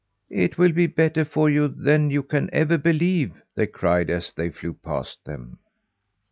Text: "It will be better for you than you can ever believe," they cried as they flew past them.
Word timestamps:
"It 0.31 0.57
will 0.57 0.71
be 0.71 0.87
better 0.87 1.23
for 1.23 1.47
you 1.47 1.67
than 1.67 2.09
you 2.09 2.23
can 2.23 2.49
ever 2.51 2.79
believe," 2.79 3.39
they 3.53 3.67
cried 3.67 4.09
as 4.09 4.33
they 4.33 4.49
flew 4.49 4.73
past 4.73 5.23
them. 5.25 5.59